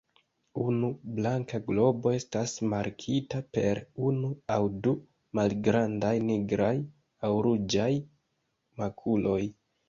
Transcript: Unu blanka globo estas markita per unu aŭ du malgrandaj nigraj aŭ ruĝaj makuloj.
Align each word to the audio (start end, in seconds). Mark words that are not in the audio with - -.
Unu 0.61 0.87
blanka 1.17 1.57
globo 1.65 2.13
estas 2.19 2.53
markita 2.73 3.41
per 3.57 3.81
unu 4.07 4.31
aŭ 4.55 4.57
du 4.87 4.95
malgrandaj 5.41 6.15
nigraj 6.31 6.73
aŭ 7.29 7.33
ruĝaj 7.49 7.93
makuloj. 8.83 9.41